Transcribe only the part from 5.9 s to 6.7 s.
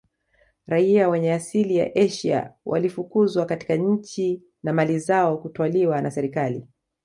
na serikali